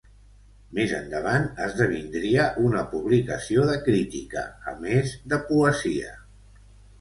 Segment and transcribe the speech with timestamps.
[0.77, 6.11] Més endavant esdevindria una publicació de crítica a més de poesia.